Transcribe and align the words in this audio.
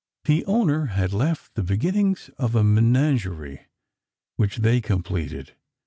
The 0.25 0.43
owner 0.45 0.87
had 0.87 1.13
left 1.13 1.53
the 1.53 1.61
beginnings 1.61 2.31
of 2.39 2.55
a 2.55 2.63
menagerie, 2.63 3.67
which 4.35 4.57
they 4.57 4.81
completed. 4.81 5.53